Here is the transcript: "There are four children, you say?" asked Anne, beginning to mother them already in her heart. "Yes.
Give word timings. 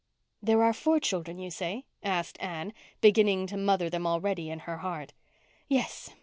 "There 0.41 0.63
are 0.63 0.73
four 0.73 0.99
children, 0.99 1.37
you 1.37 1.51
say?" 1.51 1.85
asked 2.01 2.37
Anne, 2.41 2.73
beginning 3.01 3.45
to 3.45 3.55
mother 3.55 3.87
them 3.87 4.07
already 4.07 4.49
in 4.49 4.61
her 4.61 4.77
heart. 4.77 5.13
"Yes. 5.69 6.15